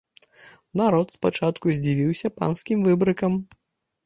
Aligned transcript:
Народ 0.79 1.13
спачатку 1.15 1.75
здзівіўся 1.77 2.33
панскім 2.41 2.79
выбрыкам. 2.89 3.39